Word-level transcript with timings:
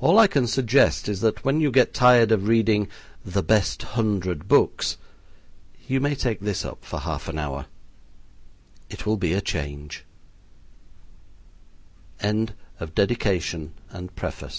All 0.00 0.18
I 0.18 0.26
can 0.26 0.46
suggest 0.46 1.08
is 1.08 1.22
that 1.22 1.42
when 1.42 1.62
you 1.62 1.70
get 1.70 1.94
tired 1.94 2.30
of 2.30 2.46
reading 2.46 2.88
"the 3.24 3.42
best 3.42 3.82
hundred 3.96 4.48
books," 4.48 4.98
you 5.88 5.98
may 5.98 6.14
take 6.14 6.40
this 6.40 6.62
up 6.62 6.84
for 6.84 6.98
half 7.00 7.26
an 7.26 7.38
hour. 7.38 7.64
It 8.90 9.06
will 9.06 9.16
be 9.16 9.32
a 9.32 9.40
change. 9.40 10.04
CONTENTS. 12.18 12.52
IDLE 12.78 12.86
THOUGHTS 12.86 13.62
OF 13.64 13.70
AN 13.94 14.10
IDLE 14.12 14.30
FELLOW. 14.30 14.50